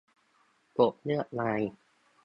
[0.77, 1.61] กบเลือกนาย